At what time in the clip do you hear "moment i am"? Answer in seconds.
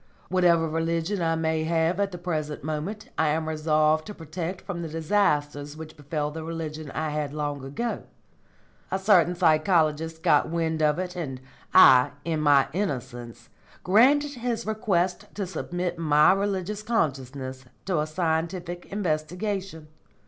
2.63-3.47